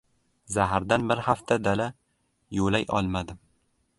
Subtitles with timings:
[0.53, 1.87] Zahardan bir hafta dala
[2.61, 3.41] yo‘lay olmadim.